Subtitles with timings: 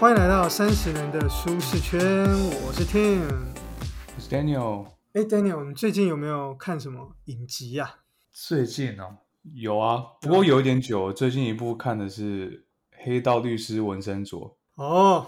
[0.00, 2.00] 欢迎来到三十人的舒适圈，
[2.64, 3.20] 我是 Tim。
[4.16, 4.86] 我是 Daniel。
[5.12, 7.96] 哎，Daniel，你最近有没有看什么影集呀、
[8.32, 9.18] 最近哦，
[9.52, 11.12] 有啊，不过有一点久。
[11.12, 12.50] 最近一部看的是
[13.04, 15.26] 《黑道律师文森佐哦，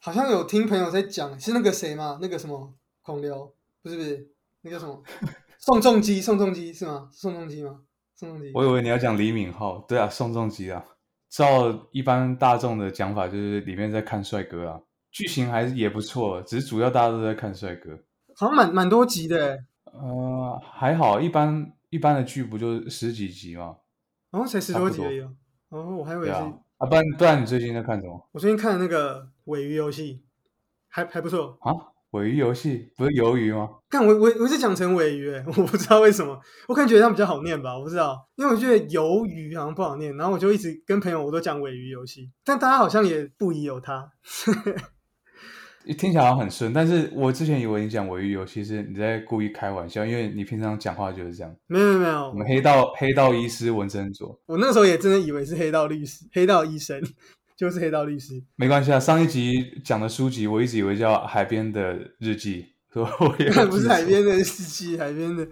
[0.00, 2.18] 好像有听朋友在讲，是那个谁吗？
[2.20, 4.32] 那个什么孔刘，不是不是，
[4.62, 5.00] 那个什么
[5.60, 7.08] 宋仲基，宋仲基是吗？
[7.12, 7.78] 宋仲基吗？
[8.16, 8.48] 宋仲基》，。
[8.52, 9.86] 我以为你要讲李敏镐。
[9.86, 10.84] 对啊，宋仲基啊。
[11.32, 14.78] 照一般大众的讲法，就是里面在看帅哥啊，
[15.10, 17.98] 剧情还是也不错，只是主要大家都在看帅哥。
[18.36, 23.76] 好像蛮蛮多集的欸，呃，还好，一般一般的剧不就十几集吗？
[24.30, 25.34] 然后才十多多集而已哦。
[25.70, 30.22] 哦，我还以为是，啊，啊，不然不然你最近在看什么我最近看的那个尾鱼游戏，
[30.88, 31.56] 还还不错。
[31.62, 31.72] 啊？
[32.12, 33.68] 尾鱼游戏不是鱿鱼吗？
[33.88, 36.38] 看我我我是讲成尾鱼欸，我不知道为什么，
[36.68, 44.10] 我可能觉得它比较好念吧，我不知道，因为我觉得鱿鱼好像不好念，然后我就一直跟朋友我都讲尾鱼游戏，但大家好像也不疑有他。
[45.98, 51.52] 听起来好像很顺，但是我之前以为你讲尾鱼游戏是你在故意开玩笑，因为你平常讲话就是这样。
[51.66, 57.02] 没有没有没有我，们黑道黑道医师文森佐，我那个时候也真的以为是黑道律师、黑道医生，
[57.62, 58.42] 就是黑道律师。
[58.56, 58.98] 没关系啊。
[58.98, 65.46] 上一集讲的书籍，我一直以为叫《海边的日记》，所以我也那 不是海边的日记，海边的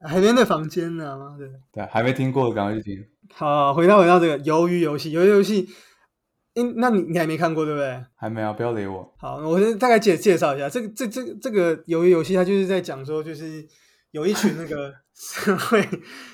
[0.00, 1.44] 海边的房间呢、妈的！
[1.72, 3.04] 对，还没听过的赶快去听。
[3.34, 5.68] 好，回到回到这个鱿鱼游戏，鱿鱼游戏，
[6.54, 8.00] 诶，那你你还没看过对不对？
[8.14, 9.12] 还没啊，不要理我。
[9.18, 13.66] 好，我先大概介介绍一下，这个这这这个鱿鱼游戏，它就是在讲说，就是
[14.12, 15.84] 有一群那个 社会，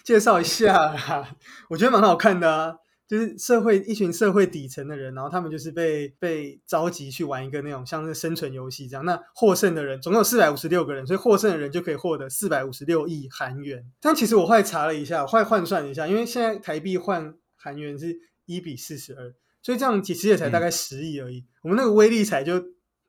[0.04, 1.26] 介绍一下啦，
[1.70, 2.74] 我觉得蛮好看的啊。
[3.12, 9.04] 就是社会一群社会底层的人，然后他们就是被被召集去玩一个那种像是生存游戏这样。
[9.04, 13.84] 那获胜的人总共有四百五十六个人，所以获胜的人就可以获得四百五十六亿韩元。
[14.00, 21.44] 但其实我后来查了一下，我后来换算了一下，因为现在台币换韩元是一比四十二，所以这样其实也才大概十亿而已。
[21.62, 22.54] 我们那个威力才就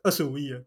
[0.04, 0.66] 二十五亿了，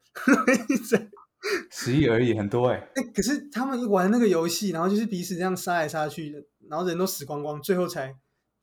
[1.70, 6.34] 十亿而已，很多哎、哎、可是他们一玩那个游戏，然后就是彼此这样杀来杀去，
[6.70, 8.16] 然后人都死光光，最后才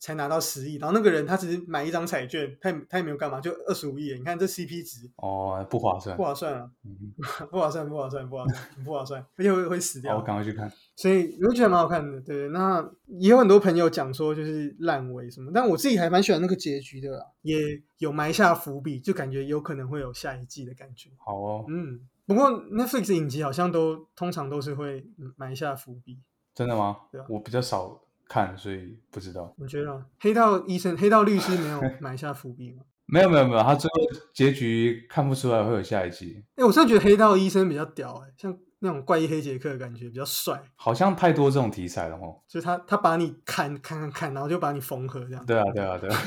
[0.03, 0.75] 才拿到十亿。
[0.75, 4.13] 然后那个人他只是买一张彩券，他也他也没有干嘛，就二十五亿。
[4.15, 6.23] 你看这 CP 值哦，不划算不。
[6.23, 7.13] 划算啊，嗯，
[7.49, 10.21] 不划算，不划算，不划算，不划算，而且会会死，掉我。
[10.21, 10.69] 赶快去看。
[10.97, 12.49] 所以我就觉得蛮好看的，对。
[12.49, 21.09] 那也有很多朋友讲说就是烂尾什么，但我自己还蛮喜欢那个结局的啦，也有埋下伏笔，就感觉有可能会有下一季的感觉。
[21.17, 25.05] 好哦，嗯，不过 Netflix 影集好像都通常都是会
[25.37, 26.19] 埋下伏笔。
[26.53, 27.25] 真的吗对啊？
[27.29, 29.53] 我比较少看，所以不知道。
[29.57, 32.83] 我觉得啊黑道医生、黑道律师没有 埋下伏笔吗？
[33.05, 33.95] 没有没有没有，他最后
[34.33, 42.41] 结局看不出来会有下一季，哎、我真的觉得黑道医生比较屌哎、像那种怪医黑杰克的感觉比较帅，好像太多这种题材了哦。
[42.47, 45.45] 就是他他把你砍砍砍砍，然后就把你缝合这样。
[45.45, 46.17] 对啊对啊对啊。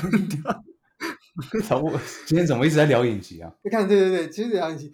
[1.64, 1.90] 操我
[2.26, 3.52] 今天怎么一直在聊影集啊？
[3.64, 4.90] 你看，对对对，其实聊影集，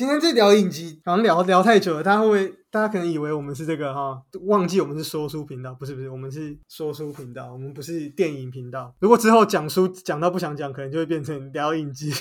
[0.00, 2.48] 今天这聊影集好像聊聊太久了，大家会不会？
[2.70, 8.94] 大家可能以为我们是这个哈，忘记我们是说书频道，不是不是，我们是说书频道，我们不是电影频道。
[9.00, 12.10] 如果之后讲书讲到不想讲，可能就会变成聊影集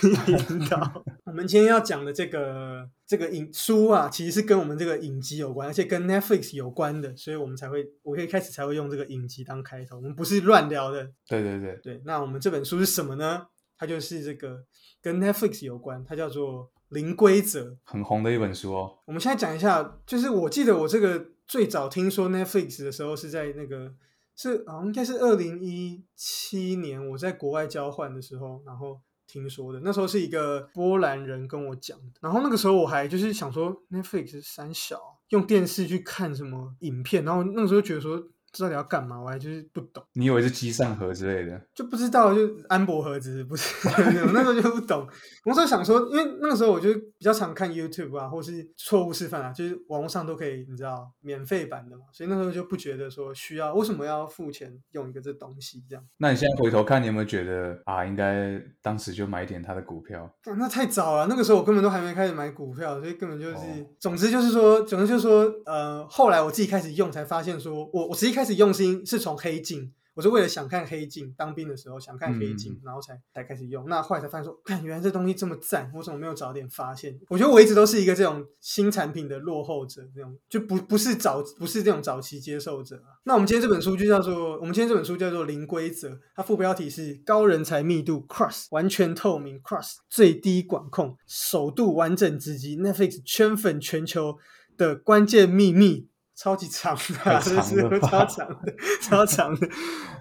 [0.46, 1.06] 频道。
[1.24, 11.10] 我们今天要讲的这个这个影书啊，其实是跟我们这个影集有关，而且跟 Netflix 有关的，所以我们才会，我可以开始才会用这个影集当开头，我们不是乱聊的。
[11.30, 13.44] 对对对，对，那我们这本书是什么呢？
[13.78, 14.58] 它就是这个
[15.02, 17.62] 跟 Netflix 有关，它叫做《零规则》。
[17.84, 19.00] 很红的一本书哦。
[19.06, 23.94] 我们现在讲一下，就是我记得我这个最早听说 Netflix 的时候是在那个
[24.36, 29.80] 是好像应该是二零一七年我在国外交换的时候，然后听说的。
[29.84, 38.26] 那时候是一个波兰人跟我讲的，然后那个时候我还就是想说 Netflix 三小，用电视去看什么影片，然后那个时候觉得说这
[38.58, 40.04] 到底要干嘛，我还就是不懂。
[40.14, 41.62] 你以为是机上盒之类的？
[41.74, 45.02] 就不知道，就安博盒子不是， 我那时候就不懂。
[45.46, 56.04] 我那时候想说，因为那个时候我就比较常看 YouTube 啊，或是错误示范啊，就是网络上都可以，你知道免费版的嘛，所以那时候就不觉得说需要为什么要付钱用一个这东西这样。
[56.18, 60.24] 那你现在回头看，你有没有觉得啊，应该当时就买一点他的股票？
[60.24, 73.84] 啊那太早了，那个时候我根本都还没开始买股票，所以根本就是，哦总之就是说，总之就是说，呃，后来我自己开始用，才发现说我我实际开始用心是从黑镜，我是为了想看黑镜，当兵的时候想看黑镜，嗯然后才才开始用。
[73.90, 77.20] 那后来才发现说，看原来这东西这么赞，我怎么没有早点发现？
[77.28, 83.20] 我觉得我一直都是一个这种新产品的落后者，这种就不不是早不是这种早期接受者啊。
[83.26, 94.38] 那我们今天这本书就叫做，我们今天这本书叫做《零规则》，它副标题是高人才密度 Cross 完全透明 Cross 最低管控首度完整直击 Netflix 圈粉全球
[94.78, 96.08] 的关键秘密。
[96.40, 99.68] 超级长的，超长的，超长的。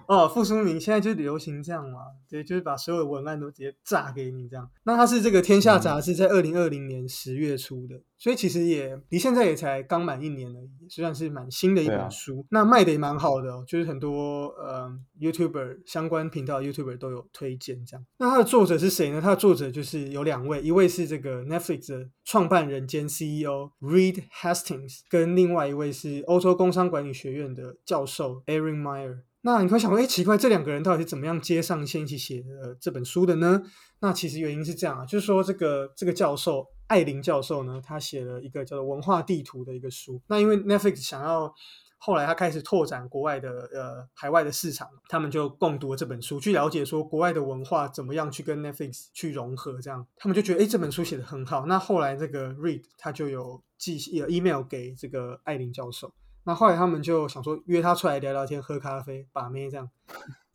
[0.08, 1.98] 哦，傅书明现在就流行这样嘛，
[2.30, 4.66] 对，就是把所有的文案都直接炸给你这样。
[4.84, 12.46] 那它是这个《天下》杂志在二零二零年十月出的，所以其实也离现在也才刚满一年而已，虽然是蛮新的一本书。
[12.48, 14.90] 那卖的也蛮好的、哦，就是很多呃
[15.20, 18.06] YouTuber 相关频道的 YouTuber 都有推荐这样。
[18.16, 19.20] 那它的作者是谁呢？
[19.20, 29.18] 它的作者就是有两位，一位是这个 Netflix 的创办人兼 CEO Reed Hastings，跟另外一位是欧洲工商管理学院的教授 Aaron Meyer。
[29.42, 33.62] 那你会想说，哎，奇怪，这两个人到底是怎么样接上线一起写的、这本书的呢？
[34.00, 40.20] 那其实原因是这样啊，就是说这个这个教授艾琳教授呢，他写了一个叫做《文化地图》的一个书。
[40.26, 41.52] 那因为 Netflix 想要
[41.98, 51.66] 后来他开始拓展国外的呃海外的市场，他们就共读了这本书，去了解说国外的文化怎么样去跟 Netflix 去融合，这样他们就觉得哎这本书写的很好。
[51.66, 56.12] 那后来这个 Read 他就有寄呃 email 给这个艾琳教授。
[56.48, 59.86] 那后来他们就想说约他出来聊聊天、喝咖啡、把妹这样。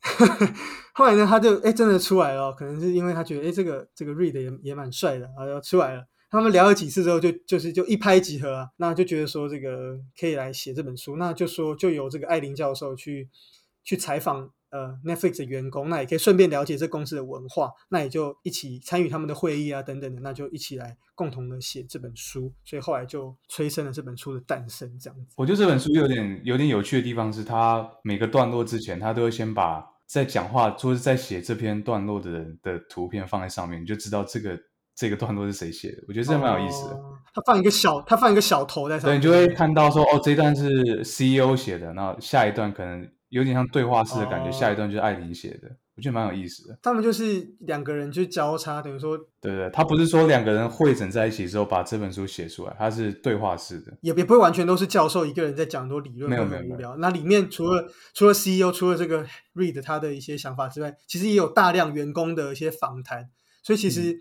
[0.92, 6.04] 后来呢，他就哎真的出来了，可能是因为他觉得哎这个这个 Reed 也也蛮帅的，然后出来了。
[6.32, 13.28] 他们聊了几次之后就，就是就一拍即合啊，那就觉得说这个可以来写这本书，那就说就由这个艾琳教授去
[13.84, 25.34] 去采访呃 Netflix 的员工，那也可以顺便了解这公司的文化，那也就一起参与他们的会议啊等等的，那就一起来共同的写这本书，所以后来就催生了这本书的诞生，这样子。
[25.36, 34.58] 我觉得这本书有点有点有趣的地方是，他每个段落之前，他都会先把在讲话就是在写这篇段落的人的图片放在上面，你就知道这个
[34.96, 36.02] 这个段落是谁写的。
[36.08, 36.94] 我觉得这蛮有意思的。
[36.96, 43.04] 哦他放一个小，他放一个小头在上对，面，你就会看到说，哦，这一段是 CEO 写的，那下一段可能
[43.34, 46.78] 有点像对话式的感觉，哦下一段就是艾琳写的，我觉得蛮有意思的。
[46.80, 53.92] 他们就是两个人就交叉，等于说对对，他不是说两个人汇整在一起之后把这本书写出来，他是对话式的。
[54.02, 56.96] 也也不会完全都是教授一个人在讲很多理论，没有没有无聊。
[56.98, 63.30] 那里面除了除了 CEO，除了这个 Read 他的一些想法之外，其实也有大量员工的一些访谈，
[63.64, 64.18] 所以其嗯实。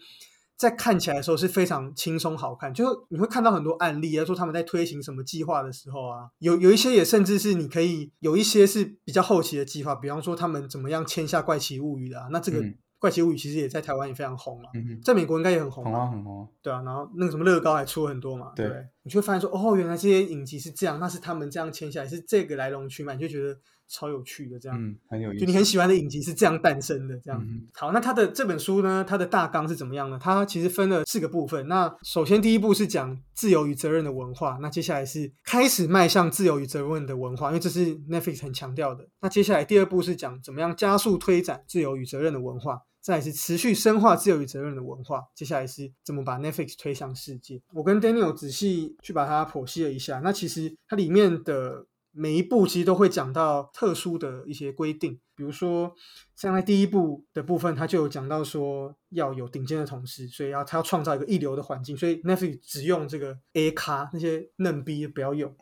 [0.55, 16.47] 在看起来的时候是非常轻松好看，就你会看到很多案例啊，说他们在推行什么计划的时候啊，有有一些也甚至是你可以有一些是比较后期的计划，比方说他们怎么样签下《怪奇物语》的啊，那这个《嗯怪奇物语》其实也在台湾也非常红啊，嗯哼，在美国应该也很红啊很红啊。
[16.61, 18.69] 对啊，然后那个什么乐高还出了很多嘛，对？
[19.03, 23.57] 你就会发现说，哦，原来这些影集是这样，那是他们这样签下来，是这个来龙去脉，你就觉得
[23.89, 24.81] 超有趣的这样。
[24.81, 25.41] 嗯，很有意思。
[25.41, 27.41] 就你很喜欢的影集是这样诞生的，这样。
[27.43, 30.17] 嗯好，那它的这本书呢，它的大纲是怎么样呢？
[30.21, 31.67] 它其实分了四个部分。
[31.67, 39.09] 那首先第一步是讲自由与责任的文化，那接下来是开始迈向自由与责任的文化，因为这是 Netflix 很强调的。
[39.21, 42.79] 那接下来第二步是讲怎么样加速推展自由与责任的文化。
[43.03, 47.61] 再来是持续深化自由与责任的文化，接下来是怎么把 Netflix 推向世界。
[47.73, 55.93] 我跟 Daniel 仔细去把它剖析了一下，那其实它里面的每一步其实都会讲到特殊的一些规定，比如说
[56.33, 65.53] 像在第一步的部分，它就有讲到说要有顶尖的同事，所以要他要创造一个一流的环境，所以 Netflix 只用这个 A 咖那些嫩逼不要用。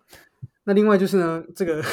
[0.65, 1.83] 那另外就是呢，这个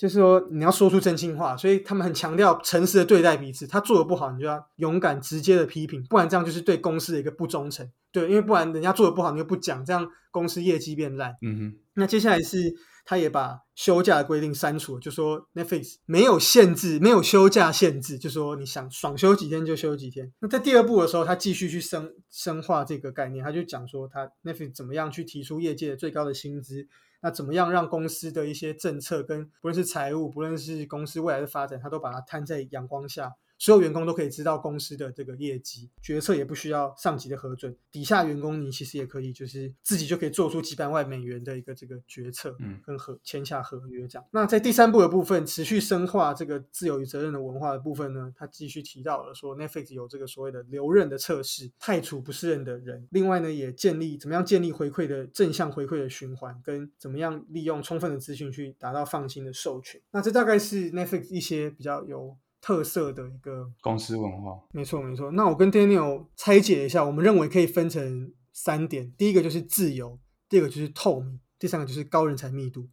[0.00, 3.66] 就是说你要说出真心话，所以他们很强调诚实的对待彼此。
[3.66, 7.86] 他做的不好，你就要勇敢直接的批评，不然这样就是对公司的一个不忠诚。
[8.10, 11.36] 对，因为不然人家做的不好，你又不讲，这样公司业绩变烂。
[11.42, 12.56] 嗯哼，那接下来是
[13.04, 20.32] 他也把休假的规定删除了，就说 Netflix 没有限制，没有休假限制，就说你想爽休几天就休几天。
[20.40, 26.88] 那在第二步的时候，他继续去深深化这个概念，他就讲说他 Netflix 怎么样去提出业界的最高的薪资，
[27.22, 33.34] 那怎么样让公司的一些政策跟不论是财务，不论是公司未来的发展，他都把它摊在阳光下。
[33.60, 44.26] 所有员工都可以知道公司的这个业绩，决策也不需要上级的核准，底下员工你其实也可以，就是自己就可以做出几百万美元的一个这个决策，嗯，跟合签下合约这样。
[44.30, 53.06] 那在第三步的部分，持续深化这个自由与责任的文化的部分呢，他继续提到了说，Netflix 有这个所谓的留任的测试，太除不适任的人。
[53.10, 60.00] 另外呢，也建立怎么样建立回馈的正向回馈的循环，跟怎么样利用充分的资讯去达到放心的授权。
[60.12, 62.38] 那这大概是 Netflix 一些比较有。
[62.60, 65.30] 特色的一个公司文化，没错没错。
[65.32, 72.88] 那我跟 Daniel 拆解一下，我们认为可以分成三点：第一个就是自由，第二个就是透明，第三个就是高人才密度。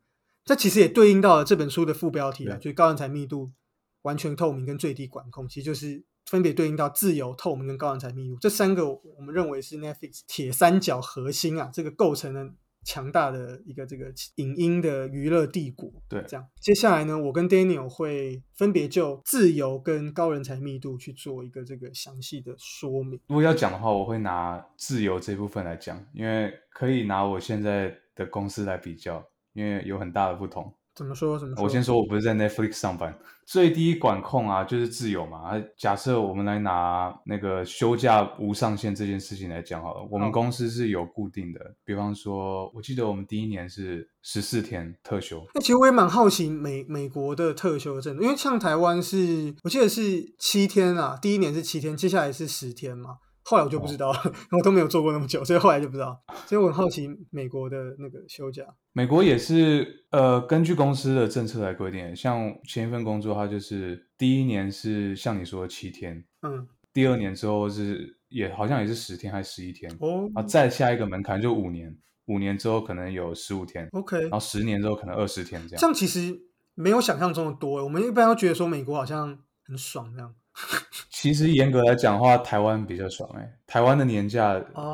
[0.46, 3.52] 这其实也对应到了这本书的副标题啊，就是高人才密度、
[4.04, 12.54] 完全透明跟最低管控，其实就是分别对应到自由、透明跟高人才密度这三个，我们认为是 Netflix 铁三角核心啊，这个构成了。
[12.88, 16.48] 强大的一个这个影音的娱乐帝国，对，这样。
[16.62, 23.20] 接下来呢，我跟 Daniel 会分别就自由跟高人才密度去做一个这个详细的说明。
[23.28, 30.74] 如果要讲的话，我会拿自由这部分来讲，因为可以拿我现在的公司来比较，因为有很大的不同。
[30.98, 31.38] 怎么说？
[31.38, 31.64] 怎么说？
[31.64, 35.38] 我先说，我不是在 Netflix 上班，最低管控啊，就是自由嘛。
[35.38, 53.18] 啊假设我们来拿那个休假无上限这件事情来讲好了，我们公司是有固定的，比方说，我记得我们第一年是十四天特休，那其实我也蛮好奇美美国的特休证，因为像台湾是我记得是七天啊，第一年是七天，接下来是十天嘛。
[53.50, 54.20] 后来我就不知道了，
[54.52, 56.22] 我都没有做过那么久，所以后来就不知道。
[56.46, 58.66] 所以我很好奇美国的那个休假。
[58.92, 75.80] 美国也是呃，根据公司的政策来规定，像前一份工作，它就是第一年是像你说的七天，嗯，第二年之后是也好像也是十天还是十一天，哦啊，再下一个门槛就五年，五年之后可能有十五天，，OK，然后十年之后可能二十天这样。
[75.80, 76.38] 这样其实
[76.76, 77.82] 没有想象中的多。
[77.82, 80.36] 我们一般都觉得说美国好像很爽这样。
[81.20, 84.54] 其实严格来讲的话，台湾比较爽哎、台湾的年假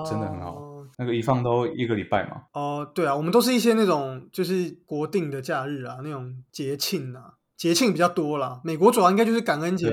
[0.09, 2.43] 真的很好，哦那个一放都一个礼拜嘛。
[2.53, 8.61] 哦，对啊，我们都是一些那种就是国定的假日啊，那种节庆啊，节庆比较多啦。
[8.63, 9.91] 美国主要应该就是感恩节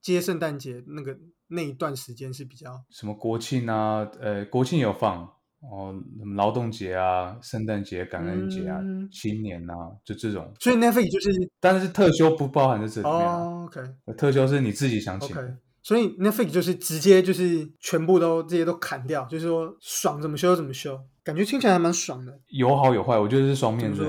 [0.00, 1.14] 接圣诞节那个
[1.48, 5.24] 那一段时间是比较什么国庆啊，呃，国庆有放
[5.60, 10.50] 哦，什么劳动节啊、圣诞节、感恩节啊、嗯新年啊，就这种。
[10.58, 15.58] 所以 Netflix 就是但是特休不包含在这里面、啊，哦，OK 特休是你自己想请的。
[15.86, 22.36] 所以 Netflix 就是直接就是全部都这些都砍掉，就是说爽怎么修怎么修，感觉听起来还蛮爽的。
[22.48, 24.04] 有好有坏，我觉得是双面的？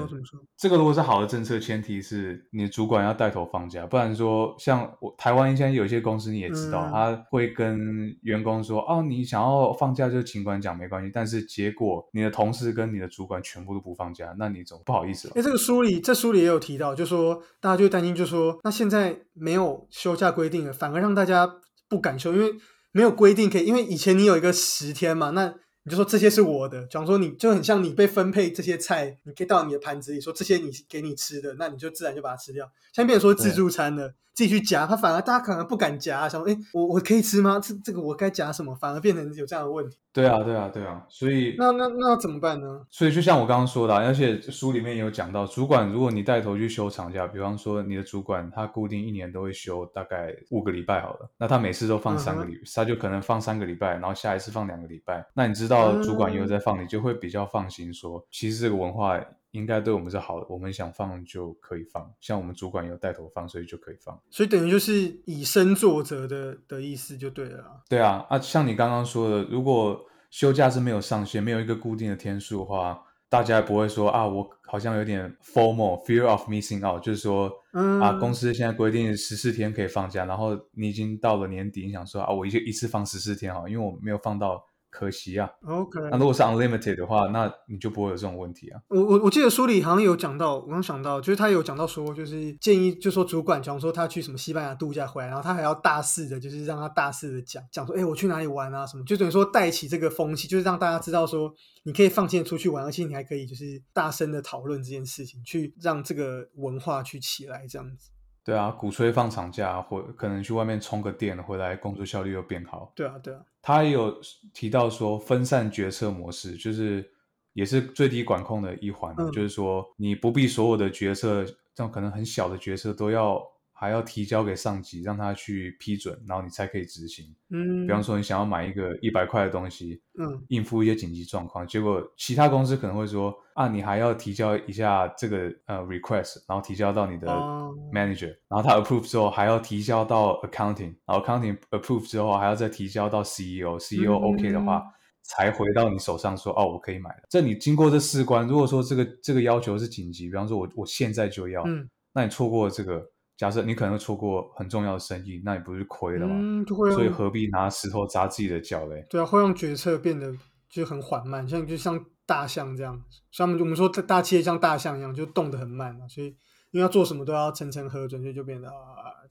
[0.58, 7.78] 这个如果是好的政策，前提是你的主管要带头放假，不然说像我台湾现在有一些公司你也知道，嗯他会跟
[8.24, 15.44] 员工说，哦，你想要放假就尽管讲没关系，但是结果你的同事跟你的主管全部都不放假，那你总不好意思了哎，。
[15.44, 21.48] 这个书里这书里也有提到，就说大家就担心，就说那现在没有休假规定了，反而让大家
[21.90, 22.54] 不敢修，因为
[22.92, 25.54] 没有规定可以，因为以前你有一个十天嘛，那
[25.84, 32.66] 你就说这些是我的，假如说你就很像你被分配这些菜，你可以到你的盘子里说这些你给你吃的，那你就自然就把它吃掉。
[32.94, 37.60] 现在变成说自助餐了，自己去夹，他反而大家可能不敢夹，想说哎，我我可以吃吗？
[37.60, 38.76] 这这个我该夹什么？
[38.76, 39.98] 反而变成有这样的问题。
[40.14, 42.86] 对啊，对啊，对啊，所以那那那怎么办呢？
[42.92, 55.26] 所以就像我刚刚说的啊、而且书里面也有讲到，主管如果你带头去休长假，比方说你的主管他固定一年都会休大概五个礼拜好了，那他每次都放三个礼，他就可能放三个礼拜，然后下一次放两个礼拜。
[55.34, 59.20] 那你知道主管也有在放，你就会比较放心说，其实这个文化
[59.58, 62.10] 应该对我们是好的，我们想放就可以放。
[62.22, 64.18] 像我们主管有带头放，所以就可以放。
[64.30, 64.94] 所以等于就是
[65.26, 67.82] 以身作则的的意思就对了啦。
[67.90, 70.00] 对啊，啊，像你刚刚说的，如果
[70.30, 84.64] 休假是没有上限，没有一个固定的天数的话，大家也不会说啊，我好像有点 formal fear of missing out，就是说嗯啊，公司现在规定十四天可以放假，然后你已经到了年底，你想说啊，我一一次放十四天哈，因为我没有放到，
[84.98, 85.48] 可惜啊。
[85.64, 88.82] OK，那如果是 unlimited 的话，那你就不会有这种问题啊。
[88.88, 108.10] 我我我记得书里好像有讲到，我刚想到，就是他有讲到说，就是建议，就说主管，假如说他去什么西班牙度假回来，然后他还要大肆的，就是让他大肆的讲讲说，哎，我去哪里玩啊什么，就等于说带起这个风气，就是让大家知道说，你可以放心的出去玩，而且你还可以就是大声的讨论这件事情，去让这个文化去起来，这样子。
[108.48, 112.90] 对啊，鼓吹放长假，或可能去外面充个电，回来工作效率又变好。
[112.96, 114.18] 对啊，对啊，他也有
[114.54, 117.12] 提到说分散决策模式，就是
[117.52, 123.46] 也是最低管控的一环，嗯就是说你不必所有的决策，这种可能很小的决策都要
[123.80, 127.26] 还要提交给上级，让他去批准，然后你才可以执行。
[127.50, 144.84] 嗯，比方说你想要买一个一百块的东西，嗯应付一些紧急状况，结果其他公司可能会说啊，你还要提交一下这个呃 request，然后提交到你的哦 manager，、然后他 approve 之后还要提交到 accounting，然后 accounting approve 之后还要再提交到 CEO，CEO 嗯 OK 的话。
[145.30, 147.24] 才回到你手上说哦，我可以买了。
[147.30, 153.06] 这你经过这四关，如果说这个这个要求是紧急，比方说我我现在就要，嗯那你错过了这个，
[153.38, 156.36] 假设你可能会错过很重要的生意，那你不是亏了吗？
[156.38, 159.06] 嗯，就会所以何必拿石头砸自己的脚嘞？
[159.10, 160.34] 对啊，会让决策变得
[160.68, 163.00] 就很缓慢，像就像大象这样，
[163.32, 166.28] 所以他们我们说大大企业像大象一样，就动得很慢嘛，所以
[166.72, 168.74] 因为要做什么都要层层核准，所以就变得啊，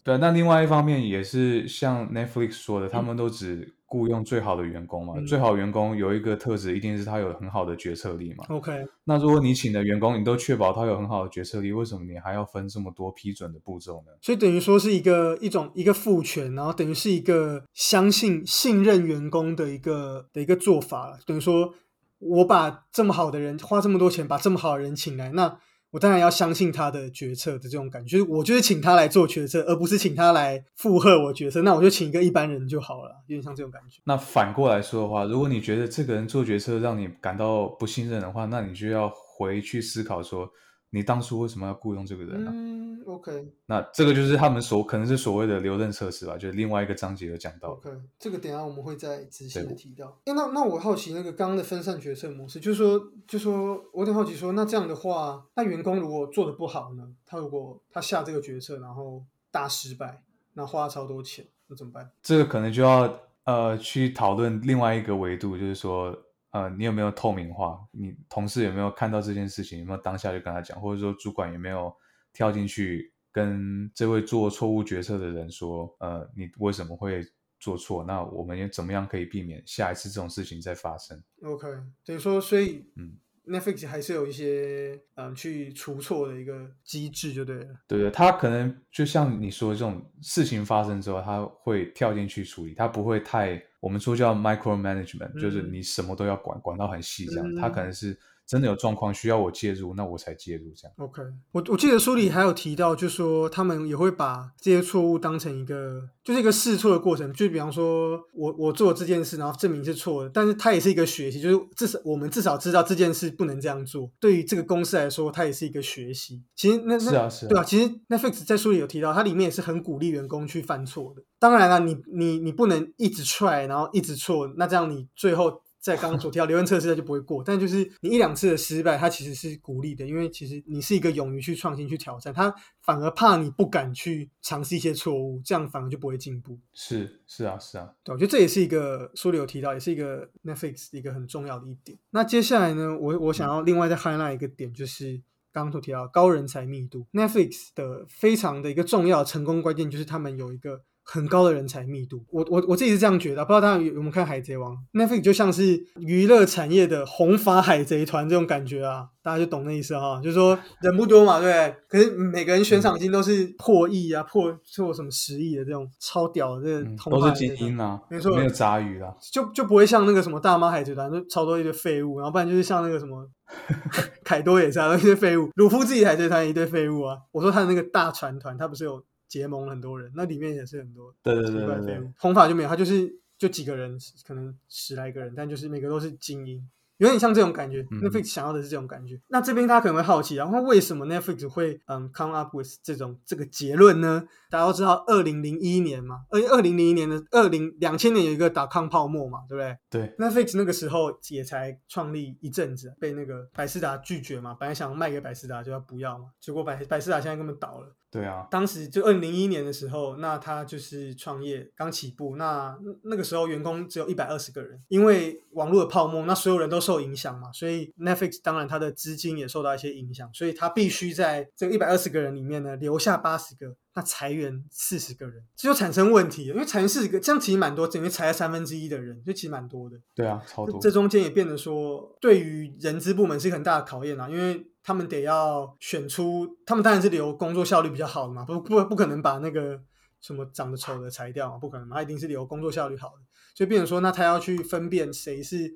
[0.05, 5.15] 对，那另外一方面也是像 Netflix 说的，他嗯们都只雇佣最好的员工嘛。
[5.17, 8.45] 嗯最好员工有一个特质，一定是他有很好的决策力嘛。
[8.49, 14.13] OK，那如果你请的员工，你都确保他有很好的决策力，为什么你还要分这么多批准的步骤呢？
[14.21, 21.73] 所以等于说是一个一种一个赋权，然后等于是一个相信信任员工的一个的一个做法了，等于说
[22.19, 25.59] 我把这么好的人花这么多钱把这么好的人请来，那
[25.97, 33.99] 我当然要相信他的决策的这种感觉，我就是请他来做决策，而不是请他来附和我决策，那我就请一个一般人就好了，有点像这种感觉。
[34.05, 40.47] 那反过来说的话，如果你觉得这个人做决策让你感到不信任的话，那你就要回去思考说，
[40.91, 47.71] 你当初为什么要雇佣这个人呢、嗯，OK 那这个就是他们所可能是所谓的留任测试吧，就是另外一个章节有讲到。
[47.71, 50.19] OK，这个等一下我们会再仔细的提到。
[50.25, 57.09] 诶，那那我好奇那个刚刚的分散决策模式，就是说，就说我挺好奇说，那这样的话，那员工如果做的不好呢？
[57.27, 60.23] 他如果他下这个决策，然后大失败，
[60.55, 62.11] 那花了超多钱，那怎么办？
[62.23, 66.17] 这个可能就要呃去讨论另外一个维度，就是说
[66.57, 71.95] 呃你有没有透明化，你同事有没有看到这件事情，有没有当下就跟他讲，或者说主管有没有
[72.33, 77.23] 跳进去跟这位做错误决策的人说，呃你为什么会
[77.59, 78.05] 做错？
[78.05, 81.69] 那我们也怎么样可以避免下一次这种事情再发生？OK，
[82.05, 87.67] 等于说，所以嗯 Netflix 还是有一些嗯去除错的一个机制，就对了。
[87.87, 97.55] 对对，它可能就像你说的这种事情发生之后，它会跳进去处理，它不会太我们说叫 micro management，、就是嗯你什么都要管，管到很细这样。
[97.55, 100.95] 它可嗯能是真的有状况需要我介入，那我才介入这样。
[100.99, 101.21] OK，
[101.53, 107.33] 我我记得书里还有提到，就说他们也会把这些错误当成一个，就是一个试错的过程。
[107.33, 114.11] 就比方说我我做这件事，然后证明是错的，但是它也是一个学习，就是至少我们至少知道这件事不能这样做。
[114.21, 116.43] 对于这个公司来说，它也是一个学习。
[116.55, 121.23] 其实那那是啊是啊对啊，其实 Netflix 在书里有提到，它里面也是很鼓励员工去犯错的。
[121.39, 127.45] 当然了，你你你不能一直 try，然后一直错，那这样你最后在刚刚所提到留言测试，它就不会过。
[127.45, 132.53] 但就是你一两次的失败，它其实是鼓励的，因为其实你是一个勇于去创新、去挑战，他
[132.83, 136.59] 反而怕你不敢去尝试一些错误，这样反而就不会进步。
[136.73, 141.97] 是是啊是啊，对，我觉得这也是一个书里有提到，也是一个 Netflix 一个很重要的一点。
[142.11, 147.07] 那接下来呢，我我想要另外再 highlight 一个点，就是刚刚所提到高人才密度。
[147.13, 152.25] Netflix 的非常的一个重要成功关键就是他们有一个很高的人才密度。
[152.31, 161.77] 我我我自己是这样觉得，不知道大家有有没有看《海贼王》？Netflix 就像是娱乐产业的红发海贼团这种感觉啊，大家就懂那意思哈、就是说 人不多嘛，对不对？
[161.89, 169.15] 可是每个人悬赏金都是破亿啊，破破什么十亿的这种超屌的这个嗯，红都是精英啊，没错没有杂鱼啦。
[169.33, 173.29] 就就不会像那个什么大妈海贼团，就超多一堆废物，然后不然就是像那个什么
[174.25, 177.17] 凯多也是啊，一堆废物，鲁夫自己海贼团一堆废物啊。
[177.31, 182.13] 我说他的那个大船团，他不是有结盟了很多人，那里面也是很多对对奇对对。
[182.19, 186.69] 红发就没有，他就是就几个人，可能十来个人，但就是每个都是精英。
[186.99, 189.21] 有点像这种感觉、嗯 n e t f l i x 想要的是这种感觉。
[189.29, 194.27] 那这边他可能会好奇，然后为什么 Netflix 会嗯 come up with 这种这个结论呢？
[194.49, 199.77] 大家都知道，二零零一年嘛，二二零零一年的二零两千年有一个打抗泡沫嘛，对不对？
[199.91, 207.95] 对，Netflix 那个时候也才创立一阵子，被那个百事达拒绝嘛，本来想卖给百事达，就要不要嘛，结果百百事达现在根本倒了。
[208.11, 229.97] 对啊，当时就二零零一年的时候，那他就是创业刚起步，那那个时候员工只有一百二十个人，因为网络的泡沫，那所有人都受影响嘛，所以 Netflix 当然它的资金也受到一些影响，所以他必须在这个一百二十个人里面呢留下八十个，那裁员四十个人，这就产生问题了，因为裁员四十个，这样其实蛮多，等于裁了三分之一的人，就其实蛮多的。
[230.15, 230.91] 对啊，超多这。
[230.91, 239.81] 中间也变得说，对于人资部门是一个很大的考验啊，因为他们得要选出，他们当然是留工作效率比较好的嘛，不不不可能把那个
[240.21, 245.75] 什么长得丑的裁掉嘛，不可能嘛，他一定是留工作效率好的，所以变成说，那他要去分辨谁是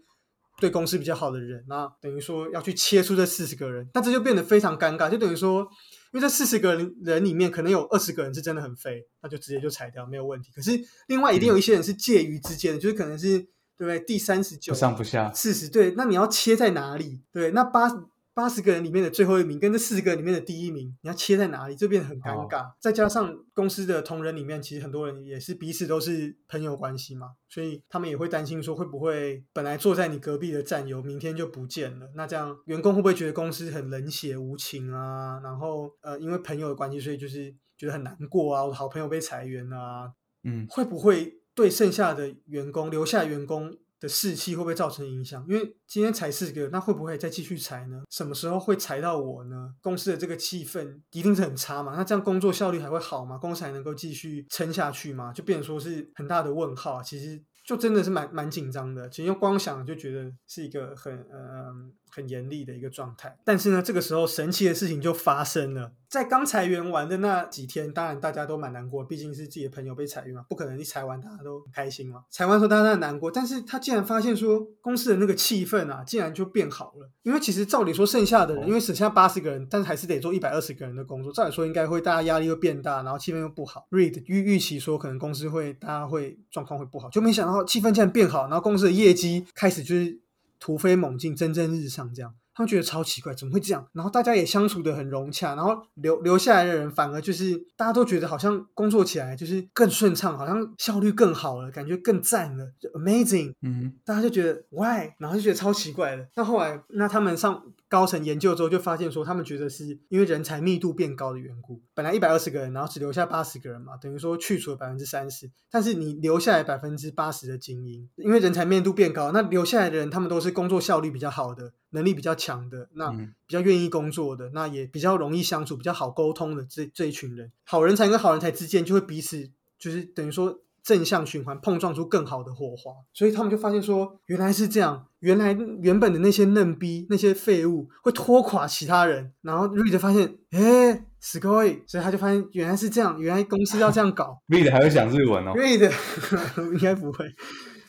[0.59, 5.67] 对公司比较好的人，那等于说要去切出这四十个人，那这就变得非常尴尬，就等于说。
[6.13, 10.51] 因为这四十个人人里面，可能有二十个人是真的很肥，那就直接就裁掉，没有问题。
[10.55, 10.73] 可是
[11.07, 13.47] 另外一定有一些人是介于之间的，就是可能是对
[13.79, 14.01] 不对？
[14.01, 17.23] 第三十九不上不下，四十对，那你要切在哪里？
[17.33, 17.89] 对，那八
[18.33, 21.75] 八十个人里面的最后一名跟这四十个人里面的第一名，你要切在哪里？
[21.75, 22.71] 就变得很尴尬。
[22.81, 32.11] 再加上公司的同仁里面，其实很多人也是彼此都是朋友关系嘛，所以他们也会担心说，会不会本来坐在你隔壁的战友，明天就不见了？
[32.15, 35.41] 那这样员工会不会觉得公司很冷血无情啊？
[35.43, 40.13] 然后呃，因为朋友的关系，所以就是觉得很难过啊，我的好朋友被裁员啊，
[40.45, 45.45] 嗯，会不会对剩下的员工、留下员工的士气会不会造成影响？
[45.49, 48.03] 因为今天裁四个，那会不会再继续裁呢？
[48.09, 49.75] 什么时候会裁到我呢？
[49.83, 51.95] 公司的这个气氛一定是很差嘛？
[51.95, 53.37] 那这样工作效率还会好吗？
[53.37, 55.33] 公司还能够继续撑下去吗？
[55.33, 57.03] 就变成说是很大的问号。
[57.03, 61.73] 其实就真的是蛮蛮紧张的，其实光想就觉得是一个很呃
[62.11, 63.37] 很严厉的一个状态。
[63.45, 72.25] 但是呢，这个时候神奇的事情就发生了，在刚裁员完的那几天，当然大家都蛮难过，毕竟是自己的朋友被裁员嘛，不可能一裁完大家都很开心嘛。
[72.31, 77.11] 裁完的时候大家都很难过，但是他竟然发现说公司的那个气氛啊，竟然就变好了。
[77.23, 83.87] 因为其实照理说剩下的人，因为只剩下八十个人，但是还是得做一百二十个人的工作，照理说应该会大家压力会变大，然后气氛又不好。
[83.91, 90.21] Read 预预期说可能公司会大家会状况会不好，就没想到气氛竟然变好，然后公司的业绩开始就是
[90.61, 92.33] 突飞猛进，蒸蒸日上这样。
[92.53, 93.89] 他们觉得超奇怪，怎么会这样？
[93.95, 103.55] 然后大家也相处的很融洽，然后留留下来的人反而就是大家都觉得好像工作起来就是更顺畅，好像效率更好了，感觉更赞了，就 amazing。
[103.63, 106.29] 嗯大家就觉得 why，然后就觉得超奇怪的。
[106.35, 111.83] 那后来，那他们上高层研究之后，就发现说，他们觉得是因为人才密度变高的缘故。
[111.93, 132.92] 本来一百二十个人，然后只留下八十个人嘛，等于说去除了百分之三十，但是你留下来百分之八十的精英，因为人才密度变高，那留下来的人，他们都是工作效率比较好的，能力比较强的，那嗯比较愿意工作的，那也比较容易相处、比较好沟通的这这一群人，好人才跟好人才之间就会彼此就是等于说正向循环，碰撞出更好的火花。
[133.14, 139.32] 所以他们就发现说，原来是这样，原来原本的那些嫩逼、那些废物会拖垮其他人。
[139.42, 144.40] 然后 Reed 发现，哎，すごい，所以他就发现原来是这样，原来公司要这样搞。
[144.48, 145.54] ，Reed 还会讲日文哦。
[145.56, 145.92] Reed
[146.74, 147.26] 应该不会。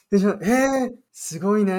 [0.09, 1.73] 就说哎，すごい呢，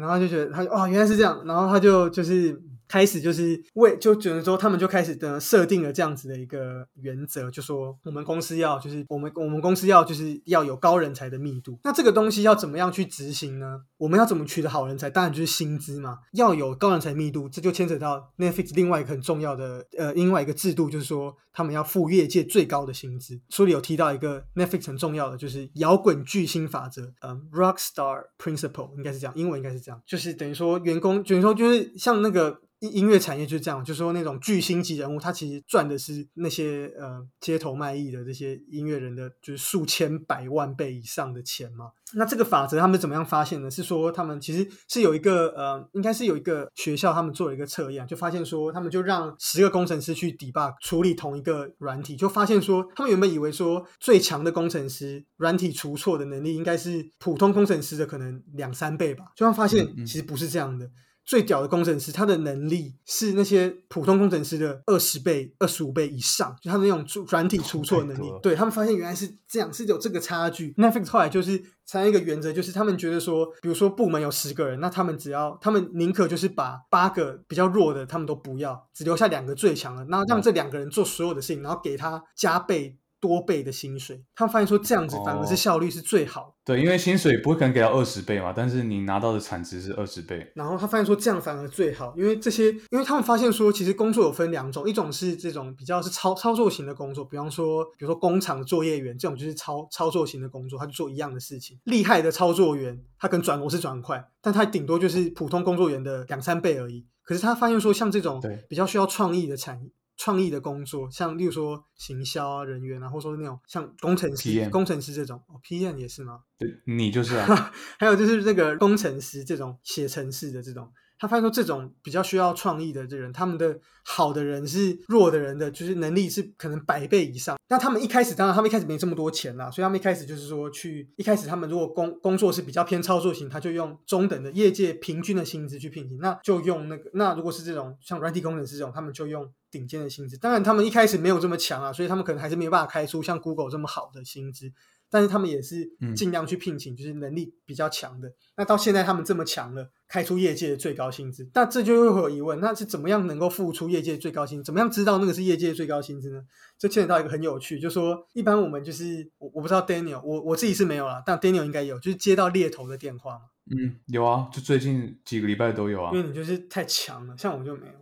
[0.00, 2.58] 然后就觉得他哦原来是这样，然后他就就是
[2.89, 13.81] 开始就是为就觉得说他们就开始的设定了这样子的一个原则，就说我们公司要就是我们我们公司要就是要有高人才的密度，那这个东西要怎么样去执行呢？
[13.97, 15.09] 我们要怎么取得好人才？
[15.09, 23.37] 当然就是薪资嘛，要有高人才密度，这就牵扯到 Netflix 另外一个很重要的呃另外一个制度，就是说他们要付业界最高的薪资。
[23.49, 32.61] 书里有提到一个 Netflix 很重要的，就是摇滚巨星法则，嗯，Rockstar Principle 应该是这样，英文应该是这样，就是等于说员工，等于说就是像那个。
[32.79, 41.91] 音音乐产业就是这样，就是说那种巨星级人物，他其实赚的是那些呃街头卖艺的这些音乐人的，就是数千百万倍以上的钱嘛。
[42.15, 43.69] 那这个法则他们怎么样发现呢？
[43.69, 60.89] 是说他们其实是有一个呃，应该是有一个学校他们做了一个测验，就发现说他们就让十个工程师去 debug 处理同一个软体，就发现说他们原本以为说最强的工程师软体除错的能力应该是普通工程师的可能两三倍吧，就他发现其实不是这样的。
[61.29, 68.33] 最屌的工程师，他的能力是那些普通工程师的二十倍、二十五倍以上，就他的那种出软体出错的能力。
[68.41, 70.73] 对他们发现原来是这样，是有这个差距。
[70.75, 82.97] Netflix 后来就是采用一个原则，就是他们觉得说，比如说部门有十个人，那他们只要他们宁可就是把八个比较弱的他们都不要，只留下两个最强的，然后让这两个人做所有的事情，然后给他加倍。
[83.19, 90.51] 多倍的薪水，他们发现说这样子反而是哦效率是最好的对，因为薪水不会可能给到二十倍嘛，但是你拿到的产值是二十倍。
[90.55, 101.79] 然后他发现说这样反而最好，因为这些，因为他们发现说，其实工作有分两种，一种是这种比较是操操作型的工作，比方说，比如说工厂作业员这种就是操操作型的工作，他就做一样的事情。
[101.85, 107.05] 厉害的操作员，他可能转螺丝转很快，但他顶多就是普通工作员的两三倍而已。
[107.23, 109.89] 可是他发现说，像这种比较需要创意的产业。
[110.19, 116.41] 创意的工作，像例如说行销啊人员啊，或者说那种像工程师、PM 工程师这种，哦，PM 也是吗？
[116.57, 127.57] 对，你就是啊， 还有就是这个工程师这种写程式的这种，他发现说这种比较需要创意的这人，他们的好的人是弱的人的，就是能力是可能百倍以上。
[127.69, 139.49] 那他们一开始当然他们一开始没这么多钱啦，所以他们一开始就是说去一开始他们如果工工作是比较偏操作型，他就用中等的业界平均的薪资去聘请，那就用那个那如果是这种像软体工程师这种，他们就用。
[139.71, 144.71] 顶尖的薪资，当然他们一开始没有这么强啊，所以他们可能还是没有办法开出像 Google 这么好的薪资。
[145.11, 148.31] 但是他们也是嗯尽量去聘请，就是能力比较强的。
[148.55, 154.65] 那到现在他们这么强了，开出业界的最高薪资，那这就会有疑问：那是怎么样能够付出业界最高薪资？
[154.65, 156.43] 怎么样知道那个是业界最高薪资呢？
[156.77, 166.21] 这牵扯到一个很有趣，就说一般我们就是我我不知道 Daniel，我我自己是没有啦，但 Daniel 应该有，就是接到猎头的电话嘛，嗯，有啊，就最近几个礼拜都有啊因。
[166.21, 167.93] 为你就是太强了，像我就没有，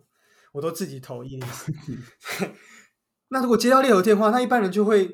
[0.57, 1.71] 我都自己投一零四。
[3.29, 5.07] 那如果接到猎头电话，那一般人就会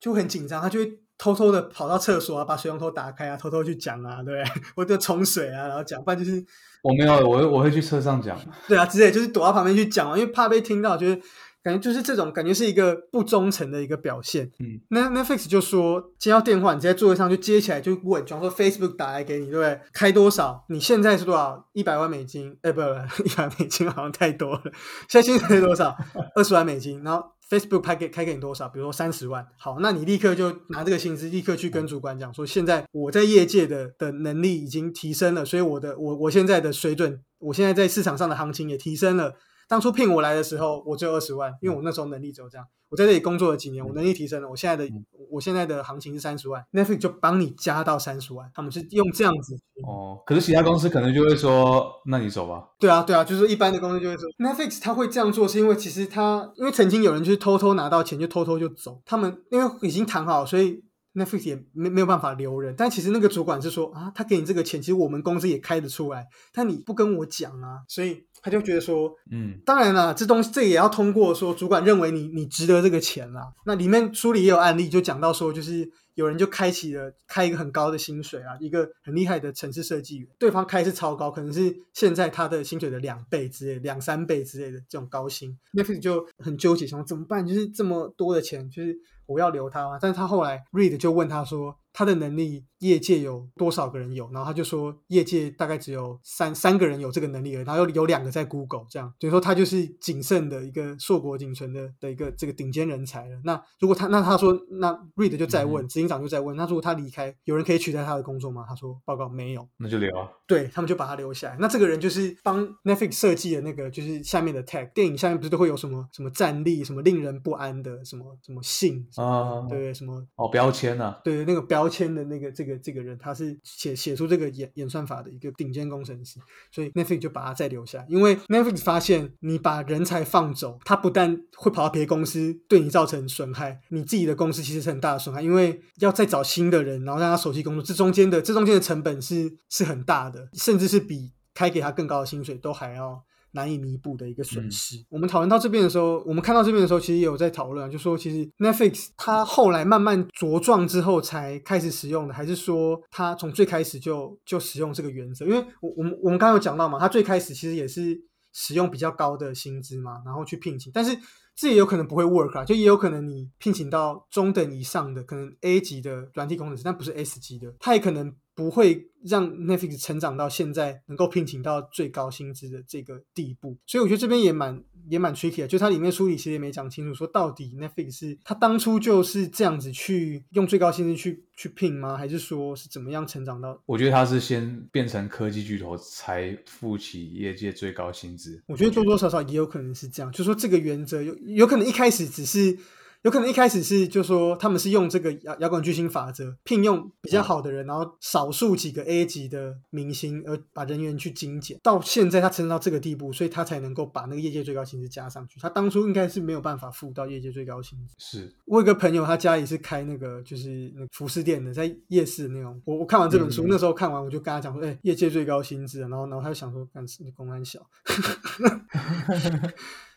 [0.00, 4.62] 就很紧张，他就会偷偷的跑到厕所啊，把水龙头打开啊，偷偷去讲啊，对不对？
[4.74, 6.44] 我就冲水啊，然后讲，不然就是
[6.82, 8.36] 我没有，我会我会去车上讲。
[8.66, 11.22] 对啊之类，就是躲到旁边去讲啊，因为怕被听到，就是
[11.62, 14.50] 感觉就是这种感觉是一个不忠诚的一个表现。
[14.60, 19.80] 嗯，那 Netflix 就说接到电话，你在座位上就接起来就问，比方说 Facebook 打来给你，对不对？
[19.92, 20.64] 开多少？
[20.68, 21.68] 你现在是多少？
[21.72, 22.56] 一百万美金？
[22.62, 22.86] 哎，不不，
[23.24, 24.62] 一百万美金好像太多了。
[25.08, 25.94] 现在薪水是多少？
[26.34, 27.02] 二十万美金。
[27.02, 28.68] 然后 Facebook 开给开给你多少？
[28.68, 29.46] 比如说三十万。
[29.58, 39.34] 好，那你立刻就拿这个薪资，立刻去跟主管讲说，现在我在业界的的能力已经提升了，所以我的我我现在的水准，我现在在市场上的行情也提升了。
[39.70, 42.66] 当初聘我来的时候，我只有二十万，因为我那时候能力只有这样。
[42.88, 44.92] 我在这里工作了几年，我能力提升了，我现在的
[45.30, 49.54] 我现在的行情是三十万，Netflix 就帮你加到三十万，他们是用这样子。
[49.86, 52.70] 哦，可是其他公司可能就会说，那你走吧。
[52.80, 60.82] 对啊，对啊，就是一般的公司就会说，Netflix 他会这样做，是因为其实他因为曾经有人就是偷偷拿到钱就偷偷就走，他们因为已经谈好，所以
[61.14, 62.74] Netflix 也没没有办法留人。
[62.76, 73.52] 但其实那个主管是说啊，他给你这个钱，其实我们公司也开得出来，但你不跟我讲啊，所以他就觉得说，嗯，当然了，这东西这也要通过说主管认为你你值得这个钱啦。
[73.66, 87.46] 那里面书里也有案例，就讲到说，就是有人就开启了开一个很高的薪水啊，一个很厉害的城市设计员，对方开是超高，可能是现在他的薪水的两倍之类、两三倍之类的这种高薪，Netflix 就很纠结，想怎么办？
[87.46, 88.96] 就是这么多的钱，就是
[89.30, 89.98] 我要留他吗？
[90.00, 94.30] 但是他后来 Reed 就问他说，他的能力业界有多少个人有？
[94.32, 103.40] 然后他就说，业界大概只有三三个人有这个能力而已，然后有有两个在 Google，这样，等于说他就是仅剩的一个硕果仅存的的一个这个顶尖人才了。
[103.44, 108.64] 那如果他那他说，那 Reed 就再问，执行长就再问，那如果他离开，有人可以取代他的工作吗？
[108.68, 109.68] 他说，报告没有。
[109.76, 110.28] 那就留啊。
[110.46, 111.56] 对他们就把他留下来。
[111.60, 114.90] 那这个人就是帮 Netflix 设计的那个，就是下面的 tag。
[114.92, 121.16] 电影下面不是都会有什么什么战力、什么令人不安的、什么什么信啊，对，什么哦标签呢？
[121.22, 126.38] 对，那个标签的那个这个这个人，他是写写出这个演演算法的一个顶尖工程师，
[126.70, 128.06] 所以 Netflix 就把他再留下。
[128.08, 140.48] 因为 Netflix 发现你把人才放走，他不但会跑到别的公司对你造成损害，你自己的公司其实是很大的损害，因为要再找新的人，然后让他熟悉工作，这中间的这中间的成本是是很大的。
[140.52, 144.96] 甚至是比开给他更高的薪水都还要难以弥补的一个损失。
[144.96, 155.44] 嗯、我们讨论到这边的时候，我们看到这边的时候，其实也有在讨论，就说其实 Netflix 它后来慢慢茁壮之后才开始使用的，还是说它从最开始就就使用这个原则？
[155.46, 158.20] 因为我我们我们刚刚有讲到嘛，它最开始其实也是
[158.52, 161.18] 使用比较高的薪资嘛，然后去聘请，但是。
[161.56, 173.78] 这也有可能不会 work 啊，就也有可能你聘请到中等以上的，可能 A 级的软体工程师，但不是 S 级的，他也可能不会让 Netflix 成长到现在能够聘请到最高薪资的这个地步。
[173.86, 182.18] 所以我觉得这边也蛮也蛮 tricky 的，就它里面书里其实也没讲清楚，说到底 Netflix 是它当初就是这样子去用最高薪资去去聘吗？
[182.18, 183.82] 还是说是怎么样成长到？
[183.86, 188.62] 我觉得它是先变成科技巨头才付起业界最高薪资。
[188.66, 192.78] 我觉得多多少少也有可能是这样，就说这个原则有有可能一开始只是。
[193.22, 201.78] 有可能一开始是就说他们是用这个摇摇滚巨星法则聘用比较好的人，然后少数几个 A 级的明星，而把人员去精简。
[201.82, 205.60] 到现在他成长到这个地步，所以他才能够把那个业界最高薪资加上去。
[205.60, 208.14] 他当初应该是没有办法付到业界最高薪资。
[208.18, 212.80] 是我有个朋友，他家里是开那个就是那服饰店的，在夜市那种。
[212.86, 217.80] 我我看完这本书，那时候看完我就跟他讲说，哎，业界最高薪资，然后然后他就想说，干你公安小。